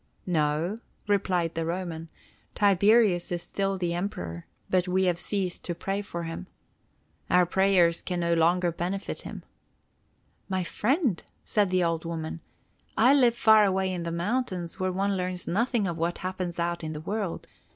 "No," 0.25 0.79
replied 1.05 1.53
the 1.53 1.63
Roman, 1.63 2.09
"Tiberius 2.55 3.31
is 3.31 3.43
still 3.43 3.77
Emperor, 3.79 4.47
but 4.67 4.87
we 4.87 5.03
have 5.03 5.19
ceased 5.19 5.63
to 5.65 5.75
pray 5.75 6.01
for 6.01 6.23
him. 6.23 6.47
Our 7.29 7.45
prayers 7.45 8.01
can 8.01 8.21
no 8.21 8.33
longer 8.33 8.71
benefit 8.71 9.21
him." 9.21 9.43
"My 10.49 10.63
friend," 10.63 11.21
said 11.43 11.69
the 11.69 11.83
old 11.83 12.03
woman, 12.03 12.39
"I 12.97 13.13
live 13.13 13.35
far 13.37 13.63
away 13.63 13.93
among 13.93 14.05
the 14.05 14.11
mountains, 14.11 14.79
where 14.79 14.91
one 14.91 15.15
learns 15.15 15.47
nothing 15.47 15.87
of 15.87 15.99
what 15.99 16.17
happens 16.17 16.57
out 16.57 16.83
in 16.83 16.93
the 16.93 17.01
world. 17.01 17.45